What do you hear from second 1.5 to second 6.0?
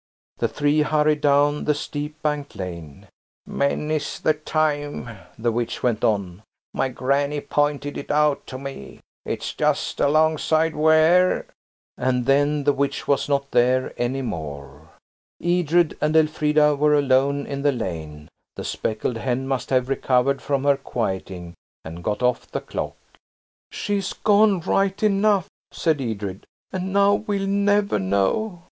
the steep banked lane. "Many's the time," the witch